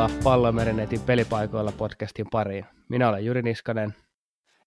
[0.00, 2.66] Tervetuloa Pallomerinetin pelipaikoilla podcastin pariin.
[2.88, 3.94] Minä olen Juri Niskanen.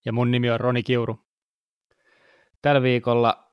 [0.04, 1.18] Ja mun nimi on Roni Kiuru.
[2.62, 3.52] Tällä viikolla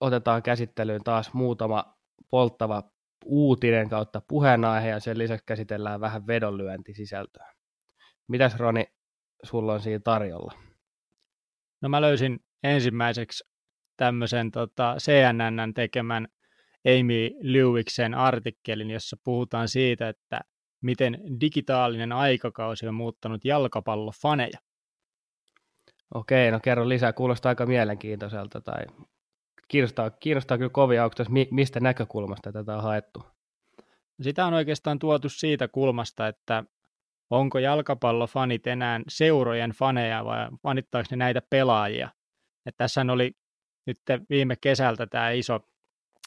[0.00, 1.98] otetaan käsittelyyn taas muutama
[2.30, 2.82] polttava
[3.24, 7.52] uutinen kautta puheenaihe ja sen lisäksi käsitellään vähän vedonlyöntisisältöä.
[8.28, 8.84] Mitäs Roni,
[9.42, 10.52] sulla on siinä tarjolla?
[11.80, 13.44] No mä löysin ensimmäiseksi
[13.96, 16.28] tämmöisen tota, CNN tekemän
[16.86, 20.40] Amy Lewicksen artikkelin, jossa puhutaan siitä, että
[20.80, 24.58] miten digitaalinen aikakausi on muuttanut jalkapallofaneja.
[26.14, 27.12] Okei, no kerro lisää.
[27.12, 28.84] Kuulostaa aika mielenkiintoiselta tai
[29.68, 33.22] kiinnostaa, kiinnostaa kyllä kovia, onko tässä, mistä näkökulmasta tätä on haettu?
[34.22, 36.64] Sitä on oikeastaan tuotu siitä kulmasta, että
[37.30, 42.08] onko jalkapallofanit enää seurojen faneja vai fanittaako ne näitä pelaajia.
[42.66, 43.32] Et tässä oli
[43.86, 43.98] nyt
[44.30, 45.60] viime kesältä tämä iso,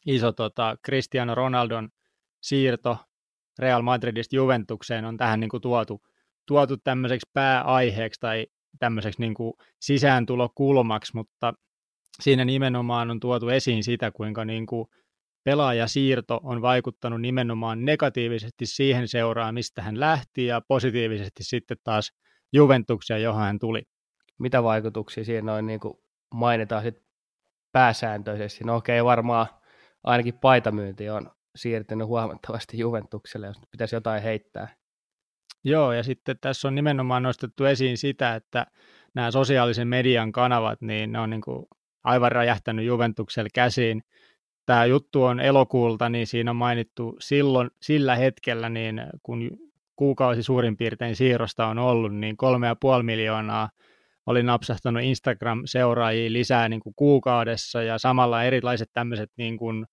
[0.06, 1.90] iso tota Cristiano Ronaldon
[2.42, 2.98] siirto
[3.60, 6.02] Real Madridista Juventukseen on tähän niin kuin tuotu,
[6.48, 8.48] tuotu tämmöiseksi pääaiheeksi tai
[8.80, 11.54] tämmöiseksi niin kuin sisääntulokulmaksi, mutta
[12.22, 14.88] siinä nimenomaan on tuotu esiin sitä, kuinka niin kuin
[15.44, 22.12] pelaajasiirto on vaikuttanut nimenomaan negatiivisesti siihen seuraan, mistä hän lähti, ja positiivisesti sitten taas
[22.54, 23.84] Juventuksia, johon hän tuli.
[24.40, 25.94] Mitä vaikutuksia siinä noin niin kuin
[26.36, 27.04] mainitaan sitten
[27.72, 28.64] pääsääntöisesti?
[28.64, 29.48] No okei, okay, varmaan
[30.04, 34.68] ainakin paitamyynti on siirtynyt huomattavasti Juventukselle, jos pitäisi jotain heittää.
[35.64, 38.66] Joo, ja sitten tässä on nimenomaan nostettu esiin sitä, että
[39.16, 41.66] nämä sosiaalisen median kanavat, niin ne on niin kuin
[42.04, 44.04] aivan räjähtänyt Juventukselle käsiin.
[44.66, 49.50] Tämä juttu on elokuulta, niin siinä on mainittu silloin, sillä hetkellä, niin kun
[49.96, 53.70] kuukausi suurin piirtein siirrosta on ollut, niin kolme ja puoli miljoonaa
[54.26, 59.86] oli napsahtanut Instagram-seuraajia lisää niin kuin kuukaudessa ja samalla erilaiset tämmöiset niin kuin,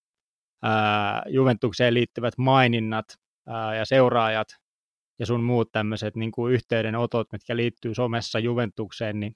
[0.62, 3.04] ää, Juventukseen liittyvät maininnat
[3.78, 4.48] ja seuraajat
[5.18, 9.32] ja sun muut tämmöiset niin kuin yhteydenotot, mitkä liittyy somessa Juventukseen, niin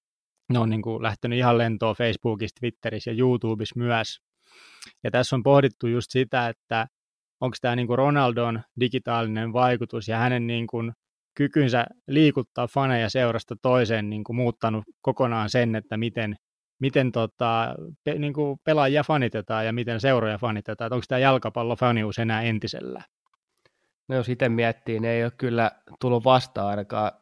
[0.53, 4.21] ne on niin kuin lähtenyt ihan lentoon Facebookissa, Twitterissä ja YouTubessa myös.
[5.05, 6.87] Ja tässä on pohdittu just sitä, että
[7.41, 10.93] onko tämä niin kuin Ronaldon digitaalinen vaikutus ja hänen niin kuin
[11.35, 16.37] kykynsä liikuttaa faneja seurasta toiseen niin kuin muuttanut kokonaan sen, että miten,
[16.79, 17.75] miten tota,
[18.05, 20.87] pe, niin kuin pelaajia fanitetaan ja miten seuroja fanitetaan.
[20.87, 23.03] Että onko tämä jalkapallofanius enää entisellä?
[24.09, 25.71] No jos itse miettii, niin ei ole kyllä
[26.01, 27.13] tullut vastaan ainakaan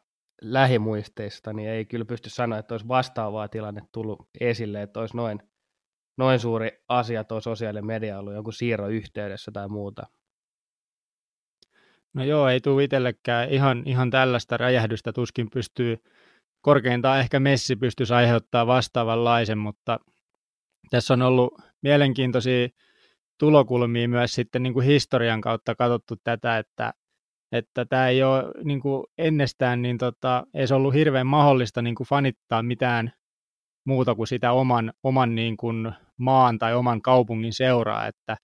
[0.41, 5.39] lähimuisteista, niin ei kyllä pysty sanoa, että olisi vastaavaa tilanne tullut esille, että olisi noin,
[6.17, 10.07] noin suuri asia tuo sosiaalinen media ollut jonkun siirron yhteydessä tai muuta.
[12.13, 15.97] No joo, ei tule itsellekään ihan, ihan tällaista räjähdystä, tuskin pystyy,
[16.63, 19.99] korkeintaan ehkä Messi pystyisi aiheuttamaan vastaavanlaisen, mutta
[20.89, 22.67] tässä on ollut mielenkiintoisia
[23.39, 26.93] tulokulmia myös sitten niin kuin historian kautta katsottu tätä, että
[27.51, 32.07] että tämä ei ole niin kuin ennestään niin tota, edes ollut hirveän mahdollista niin kuin
[32.07, 33.13] fanittaa mitään
[33.85, 38.37] muuta kuin sitä oman, oman niin kuin maan tai oman kaupungin seuraa, että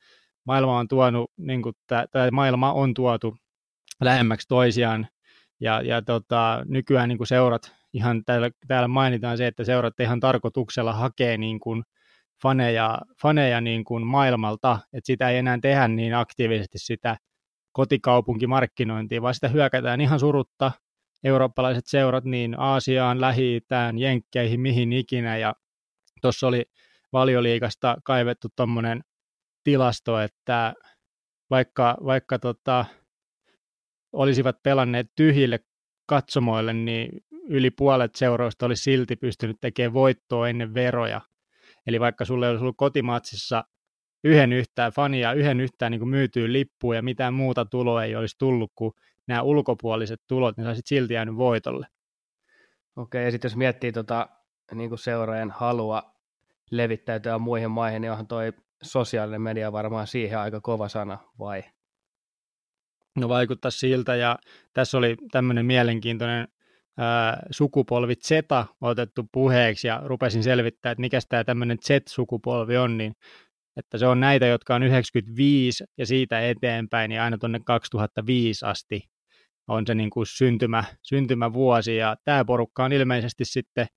[0.45, 3.37] maailma on tuonut, niin kuin, tämä maailma on tuotu
[4.01, 5.07] lähemmäksi toisiaan,
[5.59, 10.19] ja, ja tota, nykyään niin kuin seurat, ihan täällä, täällä mainitaan se, että seurat ihan
[10.19, 11.83] tarkoituksella hakee niin kuin
[12.41, 17.17] faneja, faneja niin kuin maailmalta, että sitä ei enää tehdä niin aktiivisesti sitä
[17.71, 20.71] kotikaupunkimarkkinointiin, vaan sitä hyökätään ihan surutta
[21.23, 25.37] eurooppalaiset seurat niin Aasiaan, Lähi-Itään, Jenkkeihin, mihin ikinä.
[25.37, 25.53] Ja
[26.21, 26.65] tuossa oli
[27.13, 29.01] valioliikasta kaivettu tuommoinen
[29.63, 30.73] tilasto, että
[31.49, 32.85] vaikka, vaikka tota,
[34.13, 35.59] olisivat pelanneet tyhjille
[36.05, 37.09] katsomoille, niin
[37.49, 41.21] yli puolet seuroista olisi silti pystynyt tekemään voittoa ennen veroja.
[41.87, 43.63] Eli vaikka sulle olisi ollut kotimatsissa
[44.23, 48.71] yhden yhtään fania, yhden yhtään niin myytyy lippuun ja mitään muuta tuloa ei olisi tullut
[48.75, 48.93] kuin
[49.27, 51.87] nämä ulkopuoliset tulot, niin saisit silti jäänyt voitolle.
[52.95, 54.29] Okei, ja sitten jos miettii tota,
[54.73, 56.15] niin kuin seuraajan halua
[56.71, 58.53] levittäytyä muihin maihin, niin onhan toi
[58.83, 61.63] sosiaalinen media varmaan siihen aika kova sana, vai?
[63.17, 64.39] No vaikuttaa siltä, ja
[64.73, 66.47] tässä oli tämmöinen mielenkiintoinen
[67.51, 68.31] sukupolvi Z
[68.81, 73.13] otettu puheeksi, ja rupesin selvittämään, että mikä tämä tämmöinen Z-sukupolvi on, niin
[73.77, 79.01] että se on näitä, jotka on 95 ja siitä eteenpäin, niin aina tuonne 2005 asti
[79.67, 83.87] on se niin kuin syntymä, syntymävuosi, ja tämä porukka on ilmeisesti sitten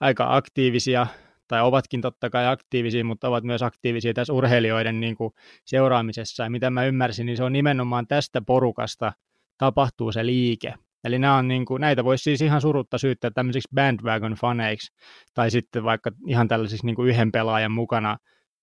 [0.00, 1.06] aika aktiivisia,
[1.48, 5.32] tai ovatkin totta kai aktiivisia, mutta ovat myös aktiivisia tässä urheilijoiden niin kuin
[5.64, 9.12] seuraamisessa, ja mitä mä ymmärsin, niin se on nimenomaan tästä porukasta
[9.58, 10.74] tapahtuu se liike.
[11.04, 14.96] Eli nämä on niin kuin, näitä voisi siis ihan surutta syyttää tämmöisiksi bandwagon-faneiksi,
[15.34, 18.16] tai sitten vaikka ihan tällaisiksi niin kuin yhden pelaajan mukana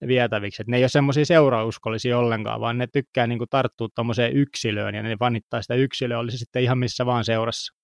[0.08, 0.62] vietäviksi.
[0.62, 4.96] Et ne ei ole semmoisia seurauskollisia ollenkaan, vaan ne tykkää niin kuin tarttua tuommoiseen yksilöön
[4.96, 7.76] ja ne vanittaa sitä yksilöä, oli se sitten ihan missä vaan seurassa.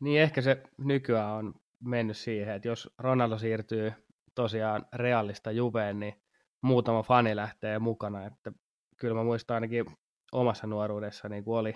[0.00, 1.54] Niin ehkä se nykyään on
[1.84, 3.92] mennyt siihen, että jos Ronaldo siirtyy
[4.34, 6.14] tosiaan realista Juveen, niin
[6.62, 8.26] muutama fani lähtee mukana.
[8.26, 8.52] Että
[8.96, 9.84] kyllä mä muistan ainakin
[10.32, 11.74] omassa nuoruudessa, niin kun oli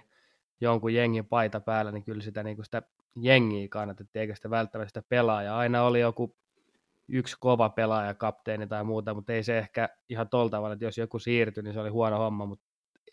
[0.61, 2.83] jonkun jengin paita päällä, niin kyllä sitä, niin kuin sitä
[3.17, 5.59] jengiä kannatettiin, eikä sitä välttämättä sitä pelaajaa.
[5.59, 6.37] Aina oli joku
[7.09, 10.99] yksi kova pelaaja, kapteeni tai muuta, mutta ei se ehkä ihan tolta tavalla, että jos
[10.99, 12.65] joku siirtyi, niin se oli huono homma, mutta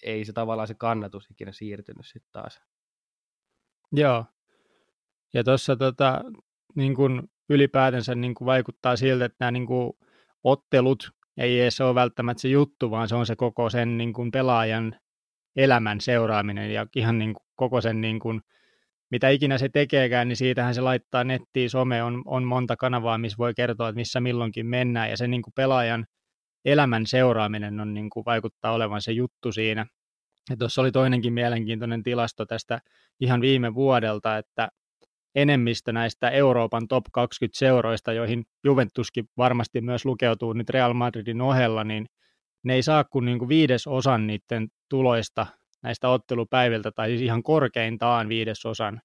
[0.03, 2.61] ei se tavallaan se kannatus ikinä siirtynyt sitten taas.
[3.91, 4.25] Joo.
[5.33, 6.21] Ja tuossa tota,
[6.75, 9.97] niin kun ylipäätänsä niin kun vaikuttaa siltä, että nämä niin kun
[10.43, 14.31] ottelut ei edes ole välttämättä se juttu, vaan se on se koko sen niin kun
[14.31, 14.95] pelaajan
[15.55, 18.41] elämän seuraaminen ja ihan niin kuin koko sen niin kuin,
[19.11, 23.37] mitä ikinä se tekeekään, niin siitähän se laittaa nettiin, some on, on monta kanavaa, missä
[23.37, 26.05] voi kertoa, että missä milloinkin mennään, ja se niin kuin pelaajan
[26.65, 29.85] elämän seuraaminen on niin kuin vaikuttaa olevan se juttu siinä.
[30.49, 32.79] Ja tuossa oli toinenkin mielenkiintoinen tilasto tästä
[33.19, 34.69] ihan viime vuodelta, että
[35.35, 41.83] enemmistö näistä Euroopan top 20 seuroista, joihin Juventuskin varmasti myös lukeutuu nyt Real Madridin ohella,
[41.83, 42.05] niin
[42.63, 45.47] ne ei saa kuin, niin kuin viides osan niiden tuloista
[45.83, 49.01] näistä ottelupäiviltä, tai siis ihan korkeintaan viidesosan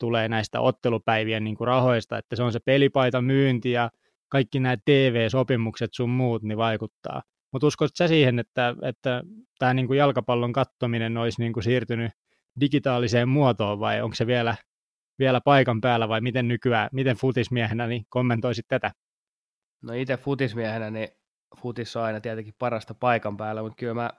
[0.00, 3.90] tulee näistä ottelupäivien niin kuin rahoista, että se on se pelipaita myynti ja
[4.28, 7.22] kaikki nämä TV-sopimukset sun muut, niin vaikuttaa.
[7.52, 9.22] Mutta uskotko sä siihen, että, että
[9.58, 12.12] tämä niin kuin jalkapallon kattominen olisi niin kuin siirtynyt
[12.60, 14.56] digitaaliseen muotoon vai onko se vielä,
[15.18, 18.90] vielä paikan päällä vai miten nykyään, miten futismiehenä niin kommentoisit tätä?
[19.82, 21.08] No itse futismiehenä niin
[21.56, 24.10] futis on aina tietenkin parasta paikan päällä, mutta kyllä mä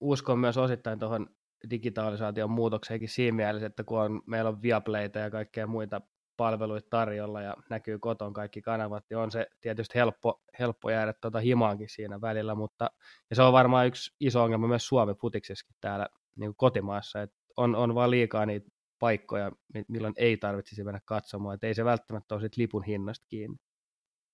[0.00, 1.28] uskon myös osittain tuohon
[1.70, 6.00] digitalisaation muutokseenkin siinä mielessä, että kun on, meillä on Viaplayta ja kaikkea muita
[6.36, 11.40] palveluita tarjolla ja näkyy koton kaikki kanavat, niin on se tietysti helppo, helppo jäädä tuota
[11.40, 12.90] himaankin siinä välillä, mutta
[13.30, 17.36] ja se on varmaan yksi iso ongelma myös Suomen futiksessakin täällä niin kuin kotimaassa, että
[17.56, 19.52] on, on vaan liikaa niitä paikkoja,
[19.88, 23.56] milloin ei tarvitsisi mennä katsomaan, että ei se välttämättä ole sit lipun hinnasta kiinni.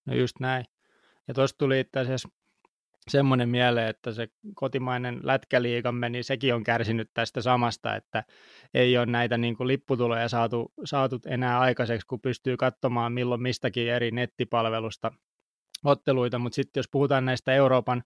[0.06, 0.64] No just näin.
[1.28, 2.28] Ja tuosta tuli itse asiassa
[3.08, 8.24] semmoinen mieleen, että se kotimainen lätkäliigamme, niin sekin on kärsinyt tästä samasta, että
[8.74, 13.88] ei ole näitä niin kuin lipputuloja saatu, saatu enää aikaiseksi, kun pystyy katsomaan milloin mistäkin
[13.88, 15.12] eri nettipalvelusta
[15.84, 18.02] otteluita, mutta sitten jos puhutaan näistä Euroopan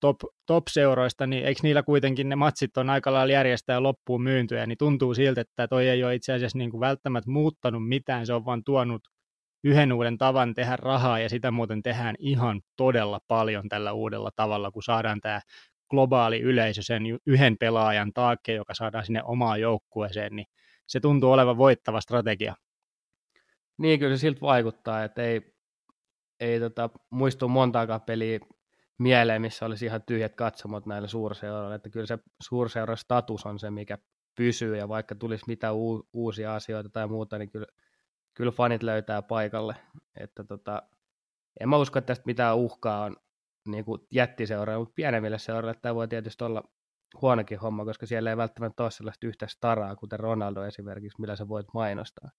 [0.00, 0.16] top,
[0.46, 5.14] top-seuroista, niin eikö niillä kuitenkin ne matsit on aika lailla järjestää loppuun myyntyjä, niin tuntuu
[5.14, 8.64] siltä, että toi ei ole itse asiassa niin kuin välttämättä muuttanut mitään, se on vaan
[8.64, 9.02] tuonut
[9.64, 14.70] yhden uuden tavan tehdä rahaa ja sitä muuten tehdään ihan todella paljon tällä uudella tavalla,
[14.70, 15.40] kun saadaan tämä
[15.90, 20.46] globaali yleisö sen yhden pelaajan taakke, joka saadaan sinne omaan joukkueeseen, niin
[20.86, 22.54] se tuntuu olevan voittava strategia.
[23.78, 25.54] Niin, kyllä se siltä vaikuttaa, että ei,
[26.40, 28.40] ei tota, muistu montaakaan peliä
[28.98, 33.70] mieleen, missä olisi ihan tyhjät katsomot näille suurseuroille, että kyllä se suurseuran status on se,
[33.70, 33.98] mikä
[34.34, 35.68] pysyy, ja vaikka tulisi mitä
[36.12, 37.66] uusia asioita tai muuta, niin kyllä
[38.34, 39.74] kyllä fanit löytää paikalle.
[40.20, 40.82] Että tota,
[41.60, 43.16] en mä usko, että tästä mitään uhkaa on
[43.68, 46.62] niin kuin jättiseuroja, mutta pienemmille seuroille tämä voi tietysti olla
[47.22, 51.48] huonokin homma, koska siellä ei välttämättä ole sellaista yhtä staraa, kuten Ronaldo esimerkiksi, millä sä
[51.48, 52.30] voit mainostaa.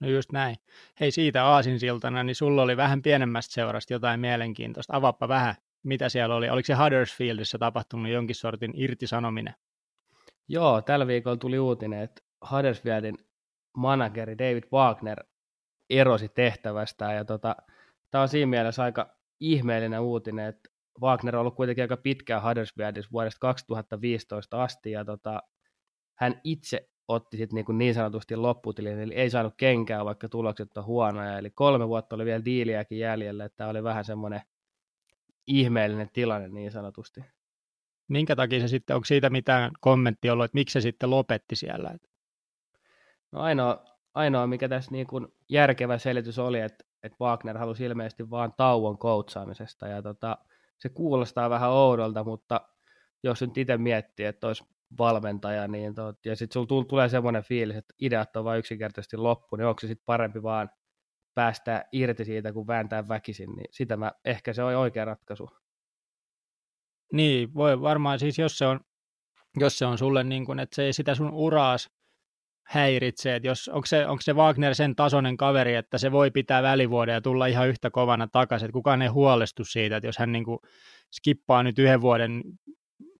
[0.00, 0.56] No just näin.
[1.00, 4.96] Hei siitä aasinsiltana, niin sulla oli vähän pienemmästä seurasta jotain mielenkiintoista.
[4.96, 6.50] Avaappa vähän, mitä siellä oli.
[6.50, 9.54] Oliko se Huddersfieldissa tapahtunut jonkin sortin irtisanominen?
[10.48, 13.14] Joo, tällä viikolla tuli uutinen, että Huddersfieldin
[13.76, 15.24] manageri David Wagner
[15.90, 17.56] erosi tehtävästä ja tota,
[18.10, 23.10] tämä on siinä mielessä aika ihmeellinen uutinen, että Wagner on ollut kuitenkin aika pitkään Huddersfieldissä
[23.12, 25.42] vuodesta 2015 asti ja tota,
[26.14, 30.84] hän itse otti sitten niin, niin sanotusti lopputilin, eli ei saanut kenkää, vaikka tulokset on
[30.84, 34.40] huonoja, eli kolme vuotta oli vielä diiliäkin jäljellä, että tämä oli vähän semmoinen
[35.46, 37.20] ihmeellinen tilanne niin sanotusti.
[38.08, 41.96] Minkä takia se sitten, onko siitä mitään kommentti ollut, että miksi se sitten lopetti siellä?
[43.32, 43.84] No ainoa,
[44.14, 48.98] ainoa, mikä tässä niin kuin järkevä selitys oli, että, että Wagner halusi ilmeisesti vaan tauon
[48.98, 50.38] koutsaamisesta, ja tota,
[50.78, 52.60] se kuulostaa vähän oudolta, mutta
[53.22, 54.64] jos nyt itse miettii, että olisi
[54.98, 59.56] valmentaja, niin tot, ja sitten sulla tulee semmoinen fiilis, että ideat on vain yksinkertaisesti loppu,
[59.56, 60.70] niin onko se sitten parempi vaan
[61.34, 65.50] päästä irti siitä, kun vääntää väkisin, niin sitä mä, ehkä se on oikea ratkaisu.
[67.12, 68.80] Niin, voi varmaan siis, jos se on,
[69.56, 71.90] jos se on sulle niin kuin, että se ei sitä sun uraas
[72.70, 76.62] häiritsee, että jos, onko, se, onko se Wagner sen tasoinen kaveri, että se voi pitää
[76.62, 80.32] välivuoden ja tulla ihan yhtä kovana takaisin, että kukaan ei huolestu siitä, että jos hän
[80.32, 80.58] niin kuin
[81.12, 82.42] skippaa nyt yhden vuoden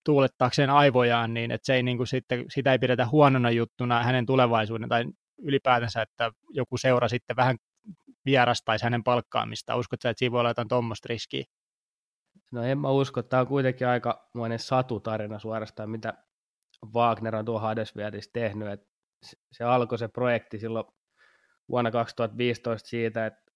[0.04, 4.26] tuulettaakseen aivojaan, niin että se ei niin kuin sitten, sitä ei pidetä huonona juttuna hänen
[4.26, 5.04] tulevaisuuden tai
[5.42, 7.56] ylipäätänsä, että joku seura sitten vähän
[8.24, 9.76] vierastaisi hänen palkkaamista.
[9.76, 11.44] Uskotko että siinä voi olla jotain tuommoista riskiä?
[12.52, 16.14] No en mä usko, tämä on kuitenkin aikamoinen satutarina suorastaan, mitä
[16.94, 18.89] Wagner on tuo Hadesvietissä tehnyt.
[19.52, 20.86] Se alkoi se projekti silloin
[21.68, 23.50] vuonna 2015 siitä, että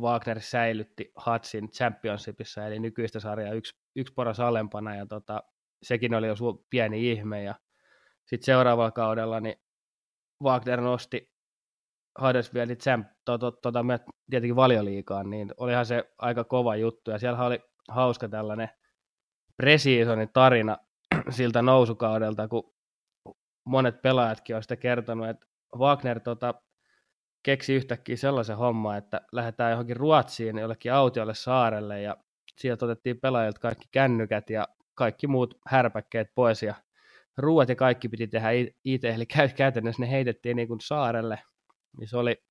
[0.00, 5.42] Wagner säilytti Hatsin Championshipissa, eli nykyistä sarjaa yksi, yksi poras alempana, ja tota,
[5.82, 7.54] sekin oli jo su- pieni ihme, ja
[8.26, 9.56] sitten seuraavalla kaudella niin
[10.44, 11.34] Wagner nosti
[12.20, 13.78] Huddersfieldin champ, to, to, to, to,
[14.30, 17.58] tietenkin valioliikaan, niin olihan se aika kova juttu, ja siellä oli
[17.88, 18.68] hauska tällainen
[19.56, 20.78] preseasonin tarina
[21.30, 22.73] siltä nousukaudelta, kun
[23.64, 26.54] monet pelaajatkin on sitä kertonut, että Wagner tota,
[27.42, 32.16] keksi yhtäkkiä sellaisen homman, että lähdetään johonkin Ruotsiin jollekin autiolle saarelle ja
[32.58, 36.74] sieltä otettiin pelaajilta kaikki kännykät ja kaikki muut härpäkkeet pois ja
[37.38, 38.48] ruuat ja kaikki piti tehdä
[38.84, 41.38] itse, eli käytännössä ne heitettiin niin kuin saarelle,
[41.98, 42.42] niin se oli,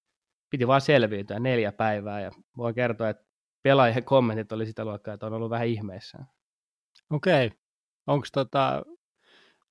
[0.50, 3.26] piti vaan selviytyä neljä päivää ja voin kertoa, että
[3.64, 6.26] pelaajien kommentit oli sitä luokkaa, että on ollut vähän ihmeissään.
[7.10, 7.58] Okei, okay.
[8.08, 8.84] onko tota,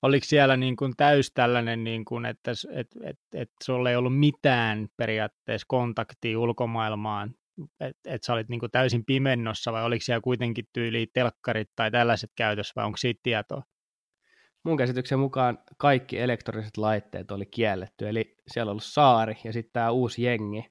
[0.03, 4.19] oliko siellä niin kuin täys tällainen, niin kuin, että et, et, et sulla ei ollut
[4.19, 7.35] mitään periaatteessa kontaktia ulkomaailmaan,
[7.79, 11.91] että et sä olit niin kuin täysin pimennossa vai oliko siellä kuitenkin tyyli telkkarit tai
[11.91, 13.63] tällaiset käytössä vai onko siitä tietoa?
[14.63, 19.91] Mun käsityksen mukaan kaikki elektroniset laitteet oli kielletty, eli siellä oli saari ja sitten tämä
[19.91, 20.65] uusi jengi,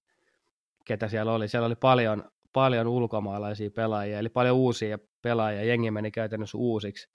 [0.84, 1.48] ketä siellä oli.
[1.48, 5.64] Siellä oli paljon, paljon ulkomaalaisia pelaajia, eli paljon uusia pelaajia.
[5.64, 7.08] Jengi meni käytännössä uusiksi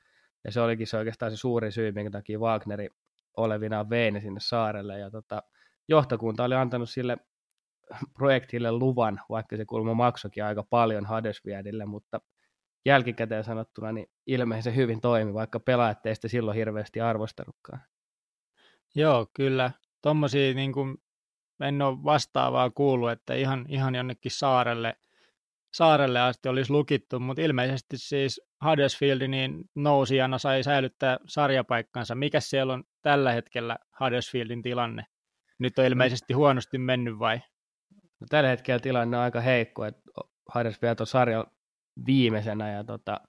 [0.48, 2.90] ja se olikin se oikeastaan se suuri syy, minkä takia Wagneri
[3.38, 5.00] olevinaan vei ne sinne saarelle.
[5.00, 5.44] Ja tota,
[5.88, 7.18] johtokunta oli antanut sille
[8.14, 12.20] projektille luvan, vaikka se kulma maksokin aika paljon Huddersfielдille, mutta
[12.86, 17.82] jälkikäteen sanottuna niin ilmeisesti hyvin toimi, vaikka pelaajat teistä silloin hirveästi arvostanutkaan.
[18.96, 19.72] Joo, kyllä.
[20.02, 20.74] Tuommoisia niin
[21.62, 24.96] en ole vastaavaa kuullut, että ihan, ihan jonnekin saarelle–
[25.74, 32.16] saarelle asti olisi lukittu, mutta ilmeisesti siis Huddersfield niin nousijana sai säilyttää sarjapaikkansa.
[32.16, 35.04] Mikä siellä on tällä hetkellä Huddersfieldin tilanne?
[35.60, 37.42] Nyt on ilmeisesti huonosti mennyt vai?
[38.20, 40.02] No, tällä hetkellä tilanne on aika heikko, että
[40.56, 41.46] Huddersfield on sarjan
[42.06, 43.22] viimeisenä ja tota,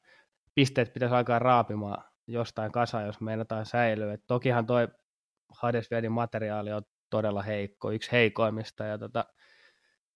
[0.55, 4.13] pisteet pitäisi alkaa raapimaan jostain kasaan, jos meinataan säilyä.
[4.13, 4.89] Et tokihan toi
[5.63, 9.25] Huddersfieldin materiaali on todella heikko, yksi heikoimmista ja tota,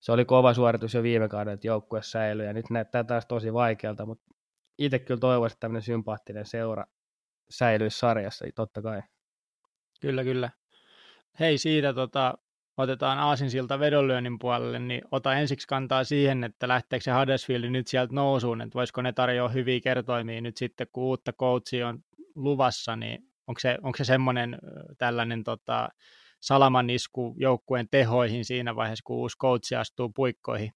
[0.03, 3.53] se oli kova suoritus jo viime kauden, että joukkue säilyi, ja nyt näyttää taas tosi
[3.53, 4.35] vaikealta, mutta
[4.79, 6.85] itse kyllä toivoisin, että tämmöinen sympaattinen seura
[7.51, 9.03] säilyisi sarjassa, totta kai.
[10.01, 10.51] Kyllä, kyllä.
[11.41, 12.35] Hei, siitä tota,
[12.77, 18.15] otetaan Aasinsilta vedonlyönnin puolelle, niin ota ensiksi kantaa siihen, että lähteekö se Huddersfield nyt sieltä
[18.15, 21.99] nousuun, että voisiko ne tarjoa hyviä kertoimia nyt sitten, kun uutta coachia on
[22.35, 24.59] luvassa, niin onko se, onko se semmoinen
[24.99, 25.89] tällainen tota,
[26.43, 30.73] salaman isku joukkueen tehoihin siinä vaiheessa, kun uusi coach astuu puikkoihin?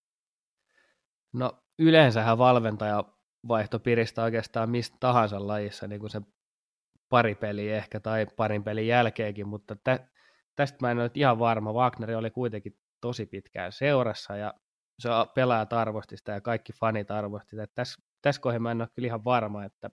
[1.32, 3.04] No yleensähän valmentaja
[3.48, 6.20] vaihto piristää oikeastaan mistä tahansa lajissa, niin kuin se
[7.08, 10.08] pari peliä ehkä tai parin pelin jälkeenkin, mutta tä,
[10.56, 11.72] tästä mä en ole ihan varma.
[11.72, 14.54] Wagner oli kuitenkin tosi pitkään seurassa ja
[14.98, 17.66] se pelaajat arvosti sitä ja kaikki fanit arvosti sitä.
[17.74, 19.90] Tässä, tässä kohdassa mä en ole kyllä ihan varma, että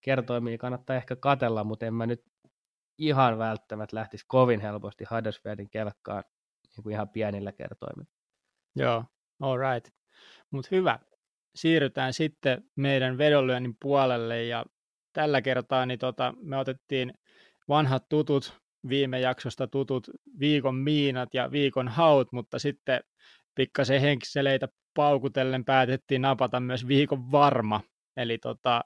[0.00, 2.24] kertoimia kannattaa ehkä katella, mutta en mä nyt
[2.98, 6.24] ihan välttämättä lähtisi kovin helposti Huddersfieldin kelkkaan
[6.76, 8.10] niin kuin ihan pienillä kertoimilla.
[8.76, 9.04] Joo,
[9.40, 9.94] all right.
[10.50, 10.98] Mutta hyvä.
[11.54, 14.64] Siirrytään sitten meidän vedonlyönnin puolelle ja
[15.12, 17.14] tällä kertaa niin tota, me otettiin
[17.68, 23.00] vanhat tutut, viime jaksosta tutut viikon miinat ja viikon haut, mutta sitten
[23.54, 27.80] pikkasen henkseleitä paukutellen päätettiin napata myös viikon varma.
[28.16, 28.84] Eli tota,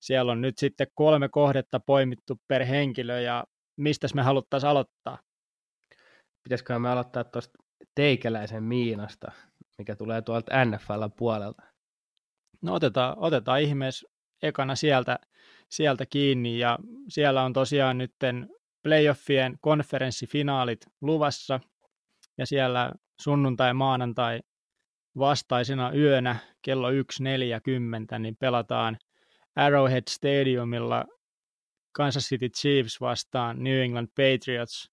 [0.00, 3.44] siellä on nyt sitten kolme kohdetta poimittu per henkilö ja
[3.76, 5.18] mistä me haluttaisiin aloittaa?
[6.42, 7.58] Pitäisikö me aloittaa tuosta
[7.94, 9.32] teikäläisen miinasta,
[9.78, 11.62] mikä tulee tuolta NFL puolelta?
[12.62, 14.08] No otetaan, otetaan ihmeessä
[14.42, 15.18] ekana sieltä,
[15.68, 16.78] sieltä kiinni ja
[17.08, 18.48] siellä on tosiaan nytten
[18.82, 21.60] playoffien konferenssifinaalit luvassa
[22.38, 24.40] ja siellä sunnuntai maanantai
[25.18, 28.98] vastaisena yönä kello 1.40 niin pelataan
[29.58, 31.04] Arrowhead Stadiumilla
[31.92, 34.90] Kansas City Chiefs vastaan New England Patriots.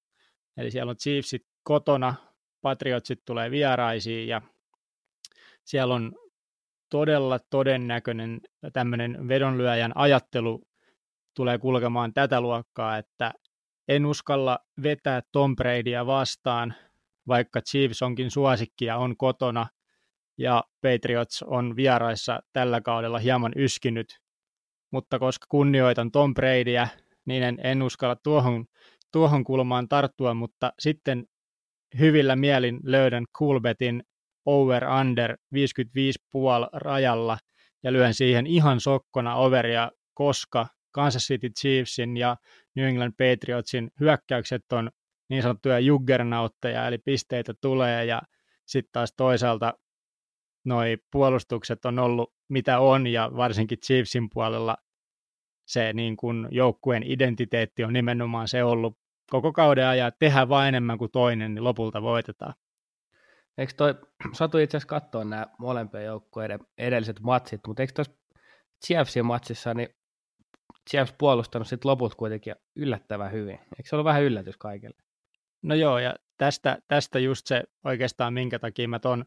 [0.58, 2.16] Eli siellä on Chiefsit kotona,
[2.62, 4.42] Patriotsit tulee vieraisiin ja
[5.64, 6.14] siellä on
[6.90, 8.42] todella todennäköinen
[8.74, 10.68] tämmöinen vedonlyöjän ajattelu
[11.34, 13.34] tulee kulkemaan tätä luokkaa, että
[13.88, 16.74] en uskalla vetää Tom Bradya vastaan,
[17.28, 19.68] vaikka Chiefs onkin suosikki ja on kotona,
[20.38, 24.25] ja Patriots on vieraissa tällä kaudella hieman yskinyt,
[24.96, 26.88] mutta koska kunnioitan Tom Bradyä,
[27.26, 28.66] niin en, en uskalla tuohon,
[29.12, 31.26] tuohon kulmaan tarttua, mutta sitten
[32.00, 34.04] hyvillä mielin löydän Coolbetin
[34.46, 35.60] over-under 55,5
[36.74, 37.38] rajalla,
[37.84, 42.38] ja lyön siihen ihan sokkona overia, koska Kansas City Chiefsin ja
[42.76, 44.90] New England Patriotsin hyökkäykset on
[45.30, 48.22] niin sanottuja juggernautteja, eli pisteitä tulee, ja
[48.66, 49.74] sitten taas toisaalta
[50.66, 54.78] noi puolustukset on ollut mitä on, ja varsinkin Chiefsin puolella
[55.66, 58.98] se niin kuin joukkueen identiteetti on nimenomaan se ollut
[59.32, 62.54] koko kauden ajan, että tehdään vain enemmän kuin toinen, niin lopulta voitetaan.
[63.58, 63.96] Eikö toi,
[64.34, 68.14] satu itse asiassa katsoa nämä molempien joukkueiden edelliset matsit, mutta eikö tuossa
[68.86, 69.90] Chiefsin matsissa, niin
[70.90, 73.56] Chiefs puolustanut sitten loput kuitenkin yllättävän hyvin.
[73.56, 74.96] Eikö se ollut vähän yllätys kaikille?
[75.62, 79.26] No joo, ja tästä, tästä just se oikeastaan, minkä takia mä ton,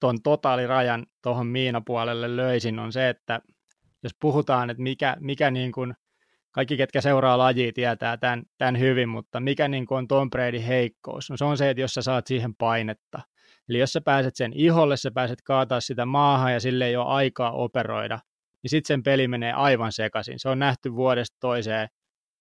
[0.00, 3.40] ton totaalirajan tuohon Miina-puolelle löysin, on se, että
[4.06, 5.94] jos puhutaan, että mikä, mikä niin kuin,
[6.52, 10.66] kaikki, ketkä seuraa lajia, tietää tämän, tämän hyvin, mutta mikä niin kuin on Tom Brady
[10.66, 11.30] heikkous?
[11.30, 13.20] No se on se, että jos sä saat siihen painetta.
[13.68, 17.06] Eli jos sä pääset sen iholle, sä pääset kaataa sitä maahan ja sille ei ole
[17.06, 18.18] aikaa operoida,
[18.62, 20.38] niin sitten sen peli menee aivan sekaisin.
[20.38, 21.88] Se on nähty vuodesta toiseen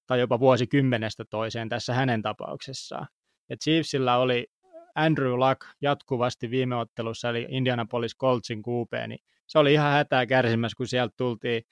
[0.07, 3.07] tai jopa vuosikymmenestä toiseen tässä hänen tapauksessaan.
[3.50, 4.48] Ja Chiefsillä oli
[4.95, 10.75] Andrew Luck jatkuvasti viime ottelussa, eli Indianapolis Coltsin QP, niin se oli ihan hätää kärsimässä,
[10.77, 11.63] kun sieltä tultiin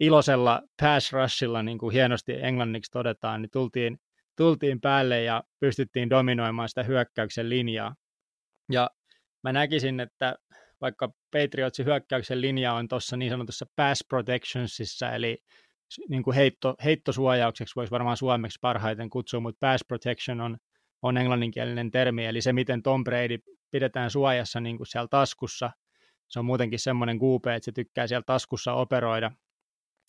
[0.00, 3.98] iloisella pass rushilla, niin kuin hienosti englanniksi todetaan, niin tultiin,
[4.36, 7.94] tultiin päälle ja pystyttiin dominoimaan sitä hyökkäyksen linjaa.
[8.72, 8.90] Ja
[9.42, 10.36] mä näkisin, että
[10.80, 15.38] vaikka Patriotsin hyökkäyksen linja on tuossa niin sanotussa pass protectionsissa, eli
[16.08, 20.56] niin kuin heitto, heittosuojaukseksi voisi varmaan suomeksi parhaiten kutsua, mutta pass protection on,
[21.02, 23.38] on englanninkielinen termi, eli se, miten Tom Brady
[23.70, 25.70] pidetään suojassa niin kuin siellä taskussa,
[26.34, 29.30] se on muutenkin semmoinen QP, että se tykkää siellä taskussa operoida,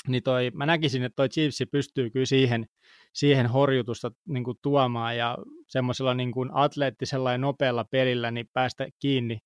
[0.08, 2.66] niin toi, mä näkisin, että toi Chiefs pystyy kyllä siihen,
[3.14, 8.88] siihen horjutusta niin kuin tuomaan ja semmoisella niin kuin atleettisella ja nopealla pelillä niin päästä
[9.00, 9.40] kiinni,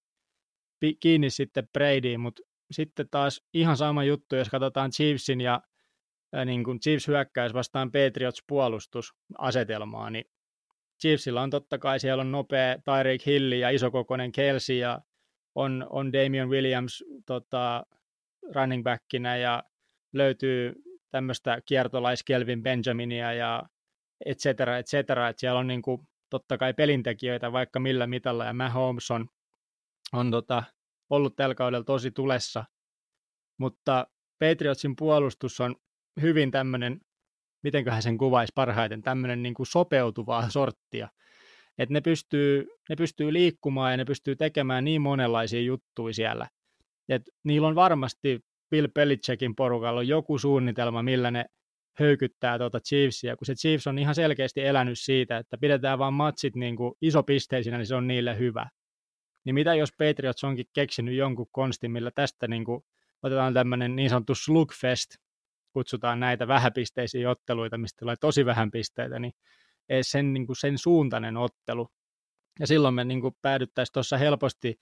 [1.00, 5.62] kiinni sitten Bradyin, mutta sitten taas ihan sama juttu, jos katsotaan Chiefsin ja
[6.36, 10.26] äh, niin kuin Chiefs hyökkäys vastaan Patriots puolustusasetelmaa, niin
[11.02, 15.00] Chiefsillä on totta kai, siellä on nopea Tyreek Hill ja isokokoinen Kelsey ja
[15.60, 17.84] on, on Damian Williams tota,
[18.56, 19.64] running backinä ja
[20.14, 20.74] löytyy
[21.12, 23.64] tämmöistä kiertolaiskelvin Benjaminia ja
[24.26, 28.46] et cetera, et cetera, että siellä on niin kuin, totta kai pelintekijöitä vaikka millä mitalla,
[28.46, 29.28] ja Mahomes on,
[30.14, 30.64] on tota,
[31.10, 32.66] ollut tällä kaudella tosi tulessa,
[33.58, 34.08] mutta
[34.40, 35.76] Patriotsin puolustus on
[36.22, 37.02] hyvin tämmöinen,
[37.64, 41.10] mitenköhän sen kuvaisi parhaiten, tämmöinen niin kuin sopeutuvaa sorttia,
[41.80, 46.48] että ne pystyy, ne pystyy liikkumaan ja ne pystyy tekemään niin monenlaisia juttuja siellä,
[47.10, 48.40] että niillä on varmasti
[48.70, 51.46] Bill Belichickin porukalla on joku suunnitelma, millä ne
[52.00, 56.56] höykyttää tuota Chiefsia, kun se Chiefs on ihan selkeästi elänyt siitä, että pidetään vaan matsit
[56.56, 58.70] niin kuin isopisteisinä, niin se on niille hyvä.
[59.46, 62.82] Niin mitä jos Patriots onkin keksinyt jonkun konstin, millä tästä niin kuin
[63.24, 65.10] otetaan tämmöinen niin sanottu slugfest,
[65.74, 69.34] kutsutaan näitä vähäpisteisiä otteluita, mistä tulee tosi vähän pisteitä, niin
[70.02, 71.88] sen, niin kuin sen suuntainen ottelu.
[72.60, 74.80] Ja silloin me niin kuin päädyttäisiin tuossa helposti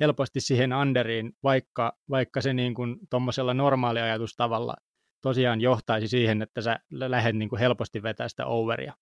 [0.00, 4.74] helposti siihen underiin, vaikka, vaikka se niin kuin tuommoisella normaaliajatustavalla
[5.22, 8.92] tosiaan johtaisi siihen, että sä lähdet niin kuin helposti vetää sitä overia.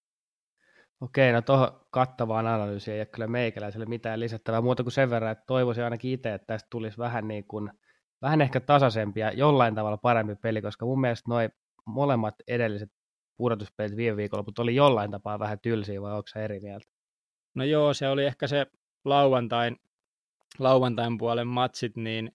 [1.00, 5.32] Okei, no tuohon kattavaan analyysiin ei ole kyllä meikäläiselle mitään lisättävää muuta kuin sen verran,
[5.32, 7.70] että toivoisin ainakin itse, että tästä tulisi vähän, niin kuin,
[8.22, 11.50] vähän ehkä tasaisempi ja jollain tavalla parempi peli, koska mun mielestä noin
[11.86, 12.90] molemmat edelliset
[13.40, 16.86] pudotuspelit viime viikolla, mutta oli jollain tapaa vähän tylsiä, vai onko eri mieltä?
[17.54, 18.66] No joo, se oli ehkä se
[19.04, 19.76] lauantain
[20.58, 22.32] lauantain puolen matsit, niin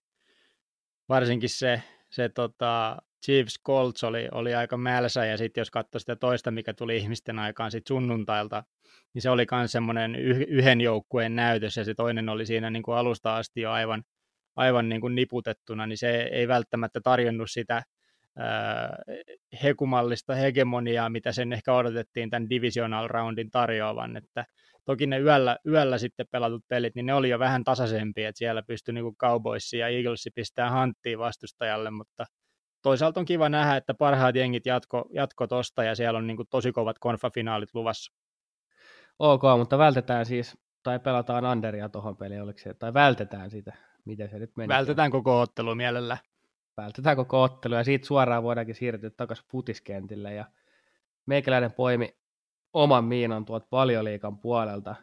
[1.08, 6.16] varsinkin se, se tota, Chiefs Colts oli, oli aika mälsä, ja sitten jos katsoi sitä
[6.16, 8.64] toista, mikä tuli ihmisten aikaan sit sunnuntailta,
[9.14, 10.16] niin se oli myös semmoinen
[10.48, 14.02] yhden joukkueen näytös, ja se toinen oli siinä niin kuin alusta asti jo aivan,
[14.56, 17.82] aivan niin kuin niputettuna, niin se ei välttämättä tarjonnut sitä
[19.62, 24.44] hekumallista hegemoniaa, mitä sen ehkä odotettiin tämän divisional roundin tarjoavan, että
[24.86, 28.62] Toki ne yöllä, yöllä sitten pelatut pelit, niin ne oli jo vähän tasaisempia, että siellä
[28.62, 32.24] pystyi niin Cowboys ja Eagles pistää hanttiin vastustajalle, mutta
[32.82, 36.48] toisaalta on kiva nähdä, että parhaat jengit jatko, jatko tosta ja siellä on niin kuin
[36.50, 38.12] tosi kovat konfafinaalit luvassa.
[39.18, 43.72] Ok, mutta vältetään siis, tai pelataan Anderia tuohon peliin, oliko se, tai vältetään sitä,
[44.04, 44.68] miten se nyt meni.
[44.68, 46.18] Vältetään koko ottelu mielellä.
[46.76, 50.44] Vältetään koko ottelu ja siitä suoraan voidaankin siirtyä takaisin futiskentille ja
[51.26, 52.18] meikäläinen poimi
[52.72, 54.94] oman miinan tuolta valioliikan puolelta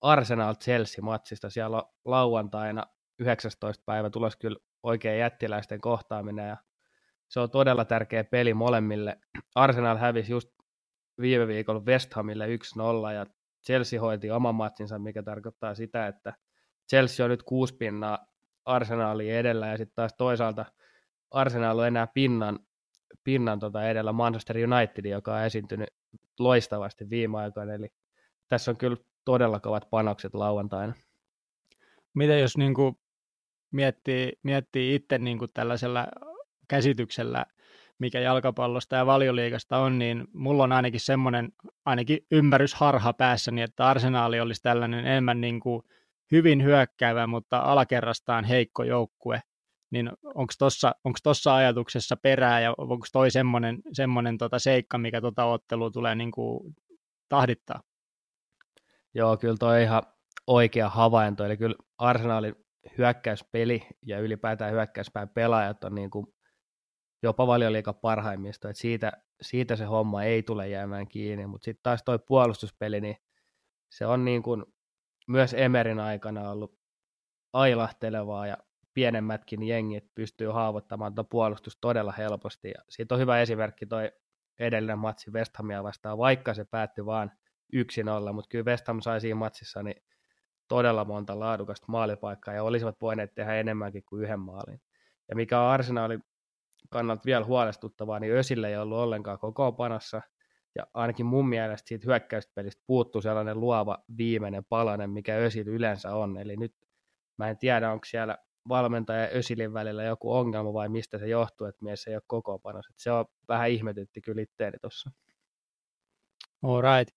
[0.00, 1.50] Arsenal Chelsea-matsista.
[1.50, 2.86] Siellä on lauantaina
[3.18, 3.82] 19.
[3.86, 6.56] päivä tulos kyllä oikein jättiläisten kohtaaminen ja
[7.28, 9.18] se on todella tärkeä peli molemmille.
[9.54, 10.50] Arsenal hävisi just
[11.20, 13.26] viime viikolla West Hamille 1-0 ja
[13.66, 16.34] Chelsea hoiti oman matsinsa, mikä tarkoittaa sitä, että
[16.90, 18.26] Chelsea on nyt kuusi pinnaa
[18.64, 20.64] Arsenalia edellä ja sitten taas toisaalta
[21.32, 22.58] Arsenal on enää pinnan,
[23.24, 25.88] pinnan tota edellä Manchester United, joka on esiintynyt
[26.38, 27.88] loistavasti viime aikoina, eli
[28.48, 30.94] tässä on kyllä todella kovat panokset lauantaina.
[32.14, 32.96] Mitä jos niin kuin
[33.70, 36.06] miettii, miettii itse niin kuin tällaisella
[36.68, 37.46] käsityksellä,
[37.98, 41.52] mikä jalkapallosta ja valioliikasta on, niin mulla on ainakin semmoinen
[41.84, 45.82] ainakin ymmärrys harha päässäni, että arsenaali olisi tällainen enemmän niin kuin
[46.32, 49.42] hyvin hyökkäävä, mutta alakerrastaan heikko joukkue.
[49.92, 55.20] Niin onko tuossa onks tossa ajatuksessa perää ja onko toi semmoinen, semmoinen tota seikka, mikä
[55.20, 56.74] tuota ottelua tulee niin kuin
[57.28, 57.82] tahdittaa?
[59.14, 60.02] Joo, kyllä toi ihan
[60.46, 61.44] oikea havainto.
[61.44, 62.54] Eli kyllä Arsenalin
[62.98, 66.26] hyökkäyspeli ja ylipäätään hyökkäyspään pelaajat on niin kuin
[67.22, 72.02] jopa valioliikan parhaimmista, että siitä, siitä se homma ei tule jäämään kiinni, mutta sitten taas
[72.04, 73.16] toi puolustuspeli, niin
[73.90, 74.64] se on niin kuin
[75.28, 76.78] myös Emerin aikana ollut
[77.52, 78.56] ailahtelevaa ja
[78.94, 82.68] pienemmätkin jengit pystyy haavoittamaan tuota puolustus todella helposti.
[82.68, 84.12] Ja siitä on hyvä esimerkki toi
[84.58, 87.32] edellinen matsi West Hamia vastaan, vaikka se päättyi vaan
[87.72, 90.02] yksin olla, mutta kyllä West Ham sai siinä matsissa niin
[90.68, 94.80] todella monta laadukasta maalipaikkaa ja olisivat voineet tehdä enemmänkin kuin yhden maalin.
[95.28, 96.22] Ja mikä on Arsenalin
[96.90, 99.38] kannalta vielä huolestuttavaa, niin Ösille ei ollut ollenkaan
[99.76, 100.22] panossa,
[100.74, 106.36] ja ainakin mun mielestä siitä hyökkäyspelistä puuttuu sellainen luova viimeinen palanen, mikä Ösil yleensä on.
[106.36, 106.74] Eli nyt
[107.38, 111.66] mä en tiedä, onko siellä valmentaja ja Ösilin välillä joku ongelma vai mistä se johtuu,
[111.66, 112.92] että mies ei ole kokoonpanossa.
[112.96, 115.10] Se on vähän ihmetytti kyllä itteeni tuossa.
[116.62, 117.14] All right.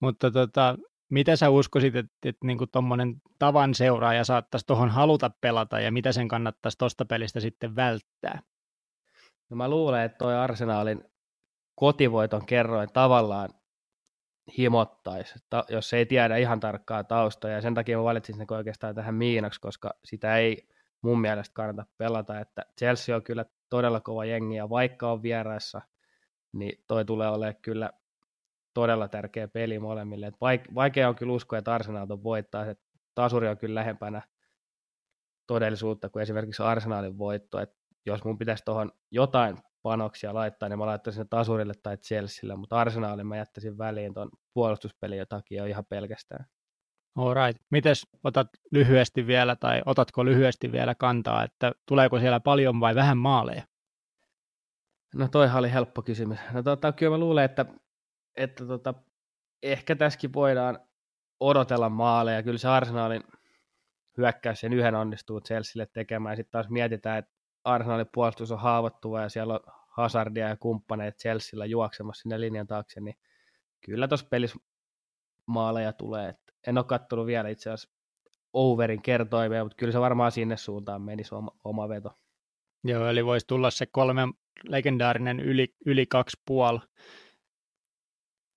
[0.00, 0.76] Mutta tota,
[1.10, 6.12] mitä sä uskoisit, että, että niin tuommoinen tavan seuraaja saattaisi tuohon haluta pelata ja mitä
[6.12, 8.42] sen kannattaisi tuosta pelistä sitten välttää?
[9.50, 11.04] No mä luulen, että toi Arsenaalin
[11.74, 13.48] kotivoiton kerroin tavallaan
[14.58, 15.34] himottaisi,
[15.68, 19.60] jos ei tiedä ihan tarkkaa taustoja, ja sen takia mä valitsin sen oikeastaan tähän miinaksi,
[19.60, 20.68] koska sitä ei
[21.04, 25.80] mun mielestä kannata pelata, että Chelsea on kyllä todella kova jengi, ja vaikka on vieraissa,
[26.52, 27.90] niin toi tulee olemaan kyllä
[28.74, 30.26] todella tärkeä peli molemmille.
[30.26, 34.22] Et vaik- vaikea on kyllä uskoa, että Arsenal on voittaa, että tasuri on kyllä lähempänä
[35.46, 40.86] todellisuutta kuin esimerkiksi Arsenalin voitto, että jos mun pitäisi tuohon jotain panoksia laittaa, niin mä
[40.86, 46.46] laittaisin ne Tasurille tai Chelsealle, mutta Arsenalin mä jättäisin väliin tuon puolustuspelin takia ihan pelkästään.
[47.16, 47.62] Alright.
[47.70, 53.18] Mites otat lyhyesti vielä, tai otatko lyhyesti vielä kantaa, että tuleeko siellä paljon vai vähän
[53.18, 53.62] maaleja?
[55.14, 56.38] No toihan oli helppo kysymys.
[56.52, 57.66] No tota, kyllä mä luulen, että,
[58.36, 58.94] että tota,
[59.62, 60.78] ehkä tässäkin voidaan
[61.40, 62.42] odotella maaleja.
[62.42, 63.22] Kyllä se Arsenalin
[64.16, 66.36] hyökkäys sen yhden onnistuu Chelsealle tekemään.
[66.36, 67.32] Sitten taas mietitään, että
[67.64, 73.00] Arsenalin puolustus on haavoittuva ja siellä on Hazardia ja kumppaneet Chelsealla juoksemassa sinne linjan taakse,
[73.00, 73.16] niin
[73.84, 74.58] kyllä tuossa pelissä
[75.46, 76.34] maaleja tulee.
[76.66, 77.96] En ole katsonut vielä itse asiassa
[78.52, 82.18] overin kertoimia, mutta kyllä se varmaan sinne suuntaan menisi oma, oma veto.
[82.84, 84.22] Joo, eli voisi tulla se kolme
[84.68, 86.80] legendaarinen yli, yli kaksi puoli.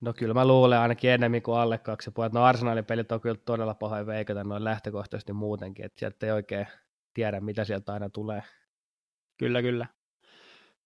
[0.02, 2.30] No kyllä mä luulen ainakin enemmän kuin alle kaksi puoli.
[2.34, 6.68] No Arsenalin pelit on kyllä todella pahoin veikata noin lähtökohtaisesti muutenkin, että sieltä ei oikein
[7.14, 8.44] tiedä, mitä sieltä aina tulee.
[9.38, 9.88] Kyllä, kyllä.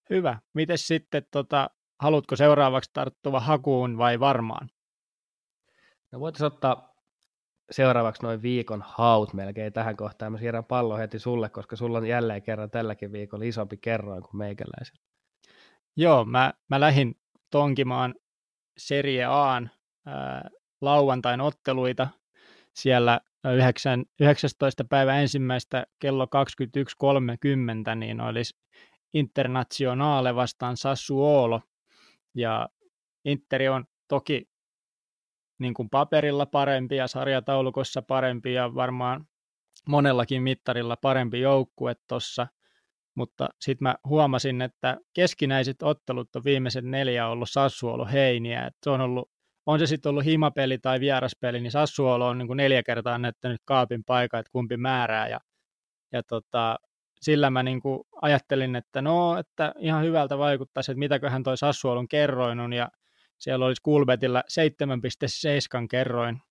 [0.09, 0.39] Hyvä.
[0.53, 4.69] Miten sitten, tota, haluatko seuraavaksi tarttua hakuun vai varmaan?
[6.11, 6.90] No voitaisiin ottaa
[7.71, 10.31] seuraavaksi noin viikon haut melkein tähän kohtaan.
[10.31, 14.37] Mä siirrän pallon heti sulle, koska sulla on jälleen kerran tälläkin viikolla isompi kerroin kuin
[14.37, 15.01] meikäläisellä.
[15.97, 17.15] Joo, mä, mä lähdin
[17.51, 18.15] tonkimaan
[18.77, 19.71] Serie Aan
[20.05, 20.49] ää,
[20.81, 22.07] lauantain otteluita.
[22.75, 23.19] Siellä
[23.55, 24.83] 9, 19.
[24.83, 28.53] päivä ensimmäistä kello 21.30, niin olisi
[29.13, 31.61] Internationale vastaan Sassuolo.
[32.35, 32.69] Ja
[33.25, 34.50] Interi on toki
[35.61, 39.25] niin kuin paperilla parempi ja sarjataulukossa parempi ja varmaan
[39.87, 42.47] monellakin mittarilla parempi joukkue tuossa,
[43.15, 48.89] mutta sitten mä huomasin, että keskinäiset ottelut on viimeiset neljä ollut Sassuolo heiniä, että se
[48.89, 49.31] on ollut
[49.65, 53.61] on se sitten ollut himapeli tai vieraspeli, niin Sassuolo on niin kuin neljä kertaa näyttänyt
[53.65, 55.27] kaapin paikan, että kumpi määrää.
[55.27, 55.39] Ja,
[56.11, 56.79] ja tota,
[57.21, 62.07] sillä mä niin kuin ajattelin, että no, että ihan hyvältä vaikuttaisi, että mitäköhän toi Sassuolon
[62.07, 62.89] kerroin on, ja
[63.41, 64.43] siellä olisi Kulbetilla
[65.81, 66.41] 7,7 kerroin.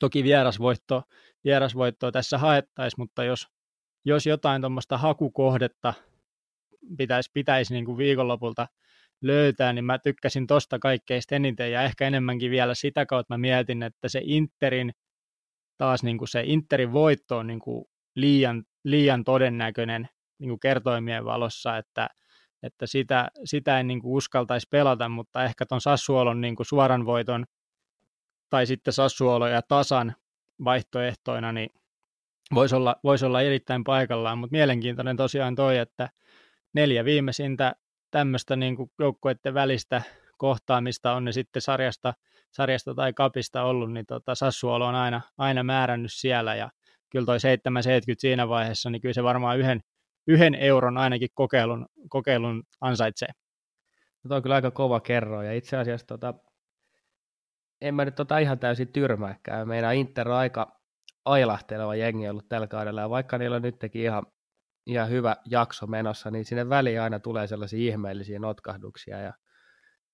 [0.00, 1.02] Toki vierasvoitto,
[1.44, 3.46] vierasvoittoa tässä haettaisiin, mutta jos,
[4.04, 5.94] jos jotain tuommoista hakukohdetta
[6.96, 8.66] pitäisi, pitäisi niin kuin viikonlopulta
[9.22, 13.82] löytää, niin mä tykkäsin tosta kaikkeista eniten ja ehkä enemmänkin vielä sitä kautta mä mietin,
[13.82, 14.92] että se Interin
[15.78, 17.84] taas niin kuin se Interin voitto on niin kuin
[18.16, 22.08] liian, liian todennäköinen niin kuin kertoimien valossa, että,
[22.62, 27.06] että sitä, sitä en niin kuin uskaltaisi pelata, mutta ehkä ton Sassuolon niin kuin suoran
[27.06, 27.44] voiton
[28.50, 30.14] tai sitten Sassuolo ja tasan
[30.64, 31.70] vaihtoehtoina, niin
[32.54, 36.08] voisi olla, voisi olla erittäin paikallaan, mutta mielenkiintoinen tosiaan toi, että
[36.72, 37.74] neljä viimeisintä
[38.10, 40.02] tämmöistä niin joukkueiden välistä
[40.38, 42.14] kohtaamista, on ne sitten sarjasta,
[42.50, 46.70] sarjasta tai kapista ollut, niin tota, Sassuolo on aina, aina määrännyt siellä, ja
[47.10, 49.80] kyllä toi 770 siinä vaiheessa, niin kyllä se varmaan yhden,
[50.26, 53.28] yhden euron ainakin kokeilun, kokeilun ansaitsee.
[54.24, 56.34] No toi on kyllä aika kova kerro, ja itse asiassa tota,
[57.80, 59.68] en mä nyt tota ihan täysin tyrmääkään.
[59.68, 60.80] Meidän Inter on aika
[61.24, 64.22] ailahteleva jengi ollut tällä kaudella, ja vaikka niillä on nytkin ihan,
[64.86, 69.32] ihan hyvä jakso menossa, niin sinne väliin aina tulee sellaisia ihmeellisiä notkahduksia, ja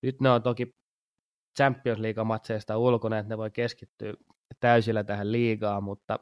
[0.02, 0.76] nyt ne on toki
[1.56, 4.14] Champions League-matseista ulkona, että ne voi keskittyä
[4.60, 6.18] täysillä tähän liigaan, mutta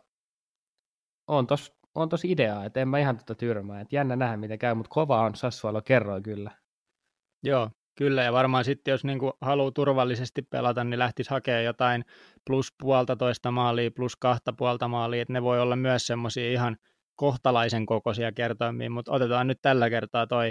[1.27, 3.80] on tos, on tos ideaa, että en mä ihan tuota tyrmää.
[3.80, 6.50] että jännä nähdä, miten käy, mutta kova on Sassuolo kerroin kyllä.
[7.42, 12.04] Joo, kyllä, ja varmaan sitten jos niinku haluaa turvallisesti pelata, niin lähtisi hakemaan jotain
[12.46, 16.76] plus puolta toista maalia, plus kahta puolta maalia, että ne voi olla myös semmoisia ihan
[17.16, 20.50] kohtalaisen kokoisia kertoimia, mutta otetaan nyt tällä kertaa toi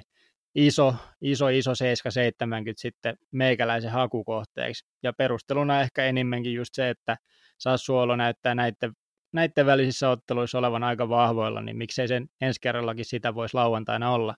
[0.55, 4.85] iso, iso, iso 770 sitten meikäläisen hakukohteeksi.
[5.03, 7.17] Ja perusteluna ehkä enemmänkin just se, että
[7.59, 8.93] Sassuolo näyttää näiden,
[9.33, 14.35] näiden välisissä otteluissa olevan aika vahvoilla, niin miksei sen ensi kerrallakin sitä voisi lauantaina olla.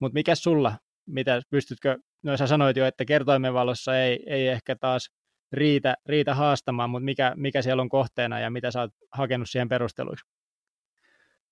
[0.00, 0.72] Mutta mikä sulla,
[1.06, 5.10] mitä pystytkö, no sä sanoit jo, että kertoimen valossa ei, ei ehkä taas
[5.52, 9.68] riitä, riitä haastamaan, mutta mikä, mikä siellä on kohteena ja mitä sä oot hakenut siihen
[9.68, 10.26] perusteluiksi?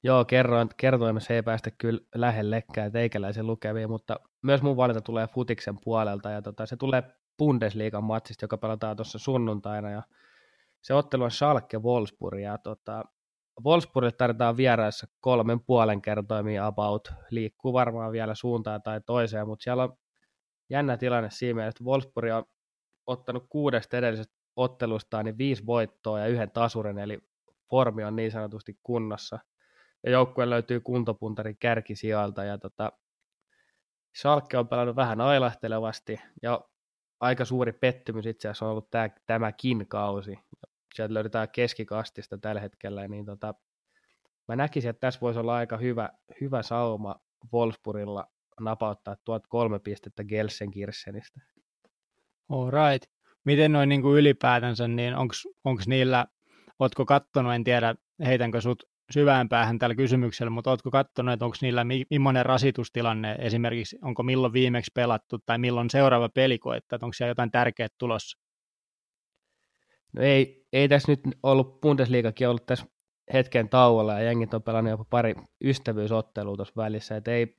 [0.02, 5.78] Joo, kerroin, kertoimessa ei päästä kyllä lähellekään teikäläisen lukemiin, mutta myös mun valinta tulee Futiksen
[5.84, 7.02] puolelta, ja tota, se tulee
[7.38, 10.02] Bundesliigan matsista, joka pelataan tuossa sunnuntaina, ja
[10.84, 13.04] se ottelu on Schalke Wolfsburg, ja tota,
[13.64, 19.82] Wolfsburgille tarvitaan vieraissa kolmen puolen kertoimia about, liikkuu varmaan vielä suuntaan tai toiseen, mutta siellä
[19.82, 19.96] on
[20.70, 22.44] jännä tilanne siinä mielessä, että Wolfsburg on
[23.06, 27.18] ottanut kuudesta edellisestä ottelustaan niin viisi voittoa ja yhden tasuren, eli
[27.70, 29.38] formi on niin sanotusti kunnossa–
[30.04, 32.92] ja joukkue löytyy kuntopuntarin kärkisijoilta ja tota,
[34.18, 36.60] Schalke on pelannut vähän ailahtelevasti ja
[37.20, 40.38] aika suuri pettymys itse asiassa on ollut tämä, tämäkin kausi.
[40.94, 43.54] Sieltä löydetään keskikastista tällä hetkellä, niin tota,
[44.48, 47.16] mä näkisin, että tässä voisi olla aika hyvä, hyvä sauma
[47.52, 48.26] Wolfsburgilla
[48.60, 51.40] napauttaa tuot kolme pistettä Gelsenkirchenistä.
[52.48, 53.10] All right.
[53.44, 56.26] Miten noin niin kuin ylipäätänsä, niin onko niillä,
[56.78, 57.94] ootko kattonut, en tiedä,
[58.26, 63.98] heitänkö sut syvään päähän tällä kysymyksellä, mutta oletko katsonut, että onko niillä millainen rasitustilanne esimerkiksi,
[64.02, 68.38] onko milloin viimeksi pelattu tai milloin seuraava peliko, että onko siellä jotain tärkeää tulossa?
[70.12, 72.86] No ei, ei tässä nyt ollut, Bundesliigakin ollut tässä
[73.32, 75.34] hetken tauolla ja jengit on pelannut jopa pari
[75.64, 77.58] ystävyysottelua tuossa välissä, että ei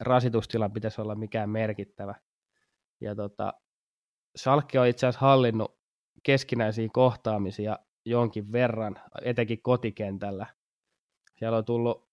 [0.00, 2.14] rasitustilan pitäisi olla mikään merkittävä.
[3.00, 3.54] Ja tota,
[4.36, 5.78] Salkki on itse asiassa hallinnut
[6.22, 10.46] keskinäisiä kohtaamisia jonkin verran, etenkin kotikentällä,
[11.36, 12.10] siellä on tullut,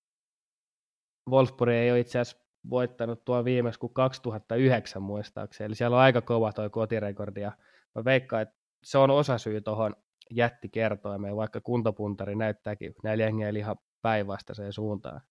[1.29, 6.21] Wolfsburg ei ole itse asiassa voittanut tuo viimeksi kuin 2009 muistaakseni, eli siellä on aika
[6.21, 7.51] kova tuo kotirekordi, ja
[7.95, 9.95] mä veikkaan, että se on osasyy tuohon
[10.31, 15.21] jättikertoimeen, vaikka kuntopuntari näyttääkin näillä jengeillä ihan päinvastaiseen suuntaan.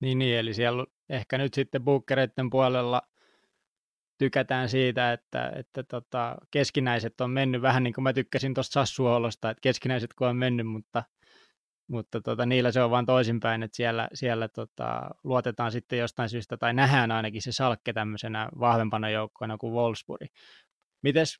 [0.00, 3.02] Niin, niin, eli siellä ehkä nyt sitten bukkereiden puolella
[4.18, 9.50] tykätään siitä, että, että tota, keskinäiset on mennyt vähän niin kuin mä tykkäsin tuosta Sassuolosta,
[9.50, 11.02] että keskinäiset kun on mennyt, mutta
[11.88, 16.56] mutta tota, niillä se on vain toisinpäin, että siellä, siellä tota, luotetaan sitten jostain syystä,
[16.56, 20.26] tai nähdään ainakin se salkke tämmöisenä vahvempana joukkoina kuin Wolfsburg.
[21.02, 21.38] Mites,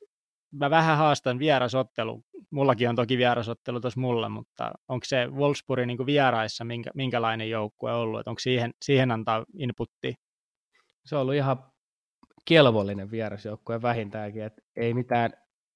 [0.59, 6.05] mä vähän haastan vierasottelu, mullakin on toki vierasottelu tuossa mulla, mutta onko se Wolfsburg niin
[6.05, 10.15] vieraissa minkä, minkälainen joukkue ollut, että onko siihen, siihen antaa inputti?
[11.05, 11.63] Se on ollut ihan
[12.45, 15.33] kelvollinen vierasjoukkue vähintäänkin, että ei mitään,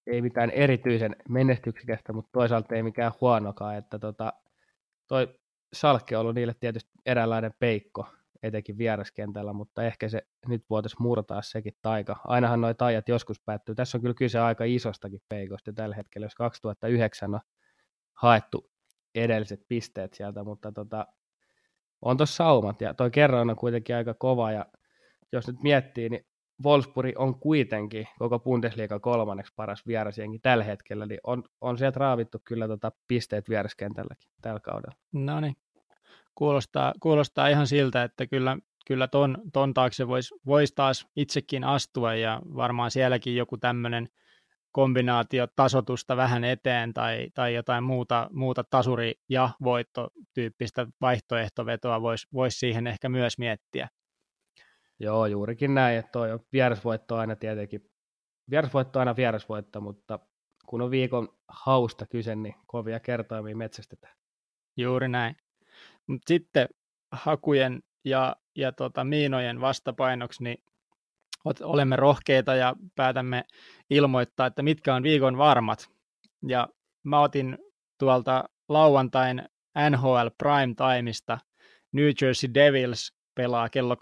[0.07, 4.33] ei mitään erityisen menestyksekästä, mutta toisaalta ei mikään huonokaan, että tota,
[5.07, 5.35] toi
[5.73, 8.07] Salkke on ollut niille tietysti eräänlainen peikko,
[8.43, 12.15] etenkin vieraskentällä, mutta ehkä se nyt voitaisiin murtaa sekin taika.
[12.23, 13.75] Ainahan noita ajat joskus päättyy.
[13.75, 17.41] Tässä on kyllä kyse aika isostakin peikosta tällä hetkellä, jos 2009 on
[18.13, 18.69] haettu
[19.15, 21.08] edelliset pisteet sieltä, mutta tota,
[22.02, 24.65] on tuossa saumat, ja toi kerran on kuitenkin aika kova, ja
[25.32, 26.25] jos nyt miettii, niin
[26.63, 32.41] Wolfsburg on kuitenkin koko Bundesliga kolmanneksi paras vierasjengi tällä hetkellä, niin on, on sieltä raavittu
[32.43, 34.95] kyllä tota pisteet vieraskentälläkin tällä kaudella.
[35.13, 35.56] No niin,
[36.35, 42.15] kuulostaa, kuulostaa ihan siltä, että kyllä, kyllä ton, ton taakse voisi vois taas itsekin astua
[42.15, 44.09] ja varmaan sielläkin joku tämmöinen
[44.71, 52.59] kombinaatio tasotusta vähän eteen tai, tai jotain muuta, muuta tasuri- ja voittotyyppistä vaihtoehtovetoa voisi vois
[52.59, 53.89] siihen ehkä myös miettiä.
[54.99, 57.81] Joo, juurikin näin, että toi on vierasvoitto aina tietenkin,
[58.49, 60.19] vierasvoitto aina vierasvoitto, mutta
[60.65, 64.15] kun on viikon hausta kyse, niin kovia kertoimia metsästetään.
[64.77, 65.35] Juuri näin.
[66.09, 66.69] Mutta sitten
[67.11, 70.63] hakujen ja, ja tota, miinojen vastapainoksi, niin
[71.61, 73.43] olemme rohkeita ja päätämme
[73.89, 75.89] ilmoittaa, että mitkä on viikon varmat.
[76.47, 76.67] Ja
[77.03, 77.57] mä otin
[77.99, 79.43] tuolta lauantain
[79.89, 81.37] NHL Prime Timeista
[81.91, 83.95] New Jersey Devils pelaa kello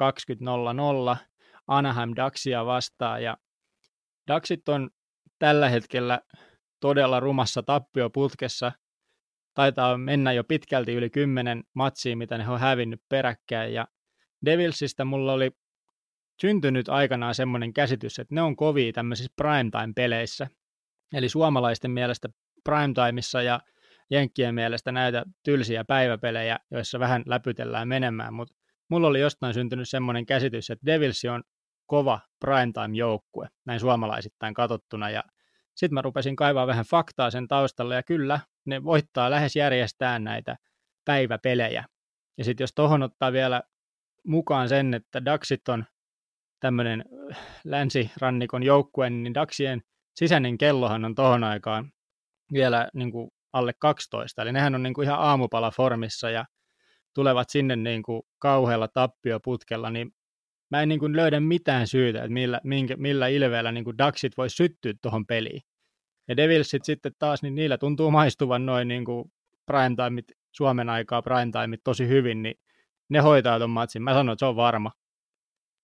[1.14, 1.18] 20.00
[1.68, 3.38] Anaheim Ducksia vastaan ja
[4.34, 4.90] Ducksit on
[5.40, 6.22] tällä hetkellä
[6.80, 8.72] todella rumassa tappioputkessa.
[9.58, 13.74] Taitaa mennä jo pitkälti yli kymmenen matsia, mitä ne on hävinnyt peräkkäin.
[13.74, 13.88] Ja
[14.46, 15.52] Devilsistä mulla oli
[16.42, 20.48] syntynyt aikanaan semmoinen käsitys, että ne on kovia tämmöisissä primetime-peleissä.
[21.14, 22.30] Eli suomalaisten mielestä
[22.64, 23.60] primetimeissa ja
[24.10, 28.56] jenkkien mielestä näitä tylsiä päiväpelejä, joissa vähän läpytellään menemään, mutta
[28.90, 31.44] mulla oli jostain syntynyt semmoinen käsitys, että Devils on
[31.86, 35.24] kova primetime-joukkue, näin suomalaisittain katsottuna, ja
[35.76, 40.58] sitten mä rupesin kaivaa vähän faktaa sen taustalle, ja kyllä, ne voittaa lähes järjestää näitä
[41.06, 41.86] päiväpelejä.
[42.38, 43.62] Ja sitten jos tuohon ottaa vielä
[44.28, 45.86] mukaan sen, että Daxit on
[46.60, 49.82] tämmöinen äh, länsirannikon joukkue, niin Daxien
[50.16, 51.92] sisäinen kellohan on tuohon aikaan
[52.54, 56.46] vielä niin kuin alle 12, eli nehän on niin kuin ihan aamupalaformissa ja
[57.14, 60.12] tulevat sinne niin kuin kauhealla tappioputkella, niin
[60.72, 64.38] mä en niin kuin löydä mitään syytä, että millä, minkä, millä ilveellä niin kuin Ducksit
[64.38, 65.62] voisi syttyä tuohon peliin.
[66.28, 69.32] Ja Devilsit sitten taas, niin niillä tuntuu maistuvan noin niin kuin
[69.66, 72.56] primetimeit, Suomen aikaa primetimeit tosi hyvin, niin
[73.10, 74.04] ne hoitaa tuon matsin.
[74.04, 74.92] Mä sanon, että se on varma.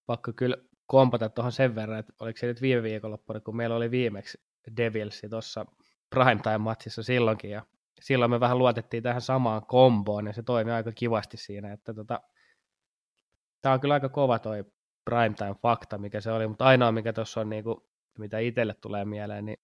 [0.06, 3.92] Pakko kyllä kompata tuohon sen verran, että oliko se nyt viime viikonloppuna, kun meillä oli
[3.92, 4.42] viimeksi
[4.78, 5.66] Devilsi tuossa
[6.16, 7.66] primetime-matsissa silloinkin, ja
[8.02, 12.22] silloin me vähän luotettiin tähän samaan komboon, ja se toimi aika kivasti siinä, että tota,
[13.62, 14.66] tämä on kyllä aika kova toi
[15.10, 17.78] primetime-fakta, mikä se oli, mutta ainoa, mikä tuossa on, niin kuin,
[18.18, 19.58] mitä itselle tulee mieleen, niin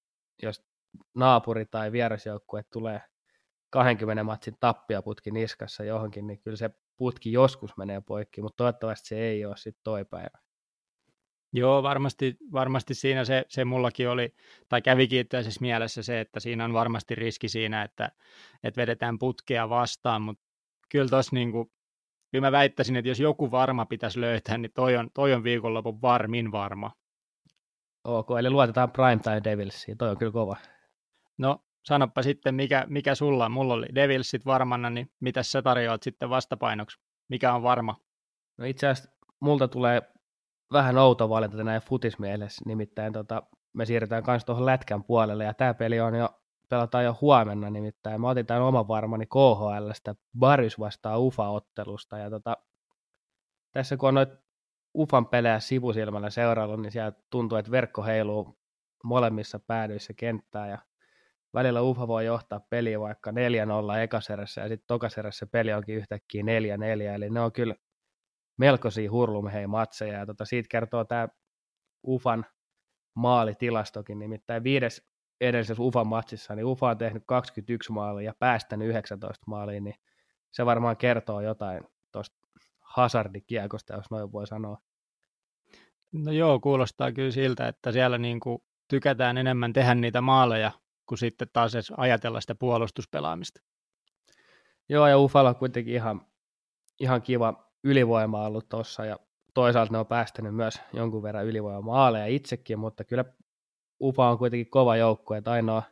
[0.43, 0.68] jos
[1.15, 3.02] naapuri tai vierasjoukkue tulee
[3.69, 9.19] 20 matsin tappiaputki niskassa johonkin, niin kyllä se putki joskus menee poikki, mutta toivottavasti se
[9.19, 10.39] ei ole sitten toi päivä.
[11.54, 14.36] Joo, varmasti, varmasti siinä se, se mullakin oli,
[14.69, 18.12] tai kävikin itse mielessä se, että siinä on varmasti riski siinä, että,
[18.63, 20.43] että vedetään putkea vastaan, mutta
[20.89, 21.71] kyllä tuossa niin kuin,
[22.32, 26.02] kyllä mä väittäisin, että jos joku varma pitäisi löytää, niin toi on, toi on viikonlopun
[26.02, 26.91] varmin varma.
[28.04, 30.56] Ok, eli luotetaan Primetime Devilsiin, toi on kyllä kova.
[31.39, 36.30] No, sanoppa sitten, mikä, mikä sulla, mulla oli Devilsit varmana, niin mitä sä tarjoat sitten
[36.30, 36.99] vastapainoksi?
[37.30, 37.95] Mikä on varma?
[38.58, 40.02] No itse asiassa multa tulee
[40.73, 45.73] vähän outo valinta näin futismielessä, nimittäin tota, me siirrytään myös tuohon lätkän puolelle, ja tämä
[45.73, 46.30] peli on jo,
[46.69, 48.21] pelataan jo huomenna nimittäin.
[48.21, 52.58] Mä otin tämän oman varmani KHLstä, Barys vastaa UFA-ottelusta, ja tota,
[53.71, 54.30] tässä kun on noit
[54.97, 58.60] UFAn pelejä sivusilmällä seurailla, niin siellä tuntuu, että verkko heiluu
[59.04, 60.78] molemmissa päädyissä kenttää, ja
[61.53, 63.33] välillä UFA voi johtaa peliä vaikka 4-0
[64.03, 66.45] ekaserässä, ja sitten tokaserässä peli onkin yhtäkkiä 4-4,
[67.15, 67.75] eli ne on kyllä
[68.57, 71.27] melkoisia hurlumhei matseja, ja tota, siitä kertoo tämä
[72.07, 72.45] UFAn
[73.15, 75.09] maalitilastokin, nimittäin viides
[75.41, 79.95] edellisessä UFAn matsissa, niin UFA on tehnyt 21 maalia ja päästänyt 19 maalia, niin
[80.51, 82.38] se varmaan kertoo jotain tuosta
[82.79, 84.77] hazardikiekosta, jos noin voi sanoa.
[86.12, 90.71] No joo, kuulostaa kyllä siltä, että siellä niin kuin tykätään enemmän tehdä niitä maaleja,
[91.09, 93.61] kuin sitten taas edes ajatella sitä puolustuspelaamista.
[94.89, 96.21] Joo, ja Ufalla on kuitenkin ihan,
[96.99, 99.19] ihan kiva ylivoima ollut tuossa ja
[99.53, 103.25] toisaalta ne on päästänyt myös jonkun verran ylivoimamaaleja itsekin, mutta kyllä
[104.01, 105.83] UPA on kuitenkin kova joukkue, että ainoa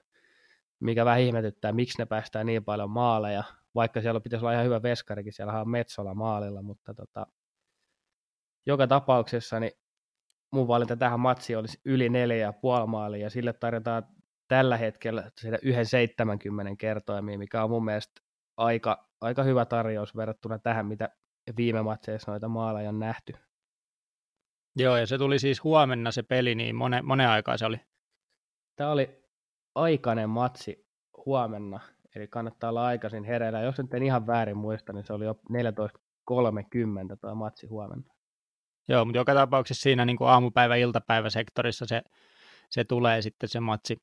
[0.80, 3.44] mikä vähän ihmetyttää, miksi ne päästää niin paljon maaleja,
[3.76, 7.28] vaikka siellä pitäisi olla ihan hyvä veskarikin, siellä on Metsola maalilla, mutta tota,
[8.66, 9.72] joka tapauksessa niin
[10.52, 14.04] mun valinta tähän matsiin olisi yli neljä ja puoli maalia, ja sille tarjotaan
[14.48, 18.22] tällä hetkellä sitä yhden 70 kertoimia, mikä on mun mielestä
[18.58, 21.10] aika, aika hyvä tarjous verrattuna tähän, mitä
[21.58, 23.34] viime matseissa noita maaleja on nähty.
[24.76, 27.78] Joo, ja se tuli siis huomenna se peli, niin monen, monen aikaa se oli?
[28.76, 29.24] Tämä oli
[29.76, 30.88] aikainen matsi
[31.26, 31.80] huomenna,
[32.16, 33.62] eli kannattaa olla aikaisin hereillä.
[33.62, 38.14] Jos nyt en ihan väärin muista, niin se oli jo 14.30 tuo matsi huomenna.
[38.88, 42.02] Joo, mutta joka tapauksessa siinä niin kuin aamupäivä-iltapäivä sektorissa se,
[42.70, 43.98] se tulee sitten se matsi.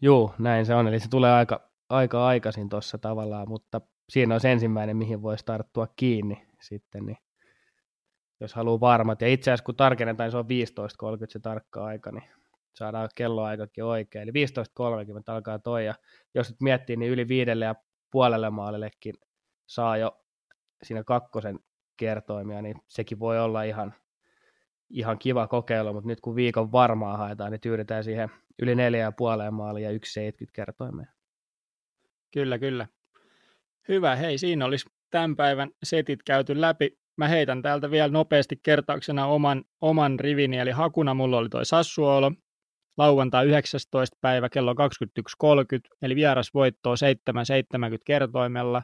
[0.00, 0.88] Joo, näin se on.
[0.88, 5.86] Eli se tulee aika, aika aikaisin tuossa tavallaan, mutta siinä on ensimmäinen, mihin voisi tarttua
[5.96, 7.18] kiinni sitten, niin
[8.40, 9.20] jos haluaa varmat.
[9.20, 12.30] Ja itse asiassa kun tarkennetaan, niin se on 15.30 se tarkka aika, niin
[12.74, 14.22] saadaan kelloaikakin oikein.
[14.22, 15.94] Eli 15.30 alkaa toi, ja
[16.34, 17.74] jos nyt miettii, niin yli viidelle ja
[18.10, 19.14] puolelle maalillekin
[19.66, 20.24] saa jo
[20.82, 21.60] siinä kakkosen
[21.96, 23.94] kertoimia, niin sekin voi olla ihan,
[24.90, 29.54] ihan kiva kokeilu, mutta nyt kun viikon varmaa haetaan, niin tyydetään siihen yli neljä puoleen
[29.54, 29.98] maaliin ja 1,70
[30.52, 31.06] kertoimia.
[32.32, 32.86] Kyllä, kyllä.
[33.88, 36.98] Hyvä, hei siinä olisi tämän päivän setit käyty läpi.
[37.16, 42.32] mä heitän täältä vielä nopeasti kertauksena oman, oman rivini, eli hakuna mulla oli toi Sassuolo,
[42.96, 44.16] lauantai 19.
[44.20, 44.78] päivä kello 21.30,
[46.02, 48.82] eli vieras voittoa 770 kertoimella.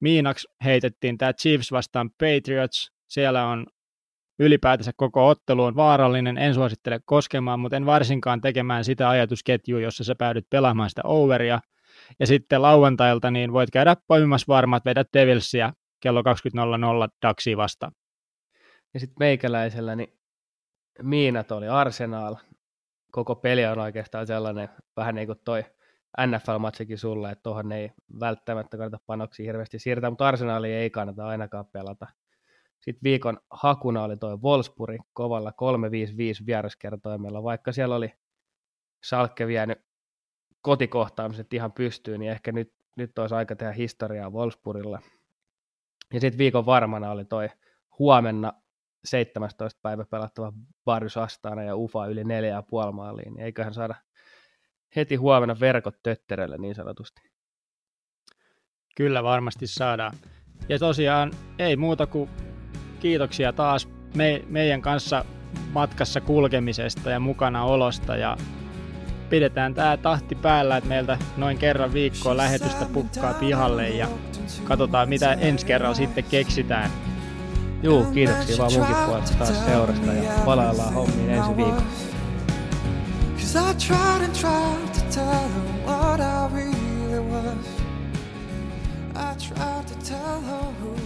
[0.00, 3.66] Miinaksi heitettiin tämä Chiefs vastaan Patriots, siellä on
[4.38, 10.04] ylipäätänsä koko ottelu on vaarallinen, en suosittele koskemaan, mutta en varsinkaan tekemään sitä ajatusketjua, jossa
[10.04, 11.60] sä päädyt pelaamaan sitä overia.
[12.20, 16.26] Ja sitten lauantailta niin voit käydä poimimassa varmat, vedä Devilsia kello 20.00
[17.22, 17.92] Daxi vastaan.
[18.94, 20.18] Ja sitten meikäläisellä, niin
[21.02, 22.36] Miinat oli Arsenal.
[23.12, 25.64] Koko peli on oikeastaan sellainen, vähän niin kuin toi
[26.20, 31.66] NFL-matsikin sulle, että tuohon ei välttämättä kannata panoksia hirveästi siirtää, mutta Arsenali ei kannata ainakaan
[31.66, 32.06] pelata.
[32.84, 38.12] Sitten viikon hakuna oli tuo Wolfsburg kovalla 355 vieraskertoimella, vaikka siellä oli
[39.04, 39.78] Salkke vienyt
[40.60, 45.00] kotikohtaamiset ihan pystyyn, niin ehkä nyt, nyt olisi aika tehdä historiaa Wolfsburgilla.
[46.12, 47.48] Ja sitten viikon varmana oli toi
[47.98, 48.52] huomenna
[49.04, 49.80] 17.
[49.82, 50.52] päivä pelattava
[50.84, 53.94] Barys Astana ja Ufa yli 4,5 maaliin, niin eiköhän saada
[54.96, 57.20] heti huomenna verkot tötterelle niin sanotusti.
[58.96, 60.14] Kyllä varmasti saadaan.
[60.68, 62.30] Ja tosiaan ei muuta kuin
[63.04, 65.24] kiitoksia taas me, meidän kanssa
[65.72, 68.36] matkassa kulkemisesta ja mukana olosta ja
[69.30, 74.08] pidetään tämä tahti päällä, että meiltä noin kerran viikkoa lähetystä pukkaa pihalle ja
[74.64, 76.90] katsotaan mitä ensi kerralla sitten keksitään.
[77.82, 81.82] Juu, kiitoksia vaan munkin puolesta taas seurasta ja palaillaan hommiin ensi viikolla.
[83.56, 84.34] I tried
[84.94, 86.74] to tell her I.
[89.16, 91.03] I tried to tell her who